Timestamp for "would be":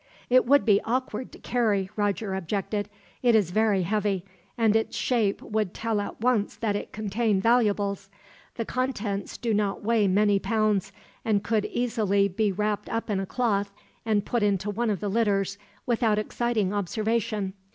0.47-0.81